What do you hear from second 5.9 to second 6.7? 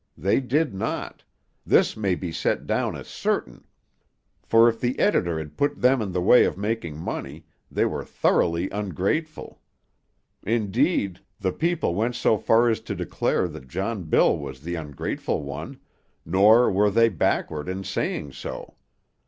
in the way of